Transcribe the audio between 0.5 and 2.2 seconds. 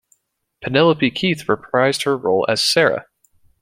Penelope Keith reprised her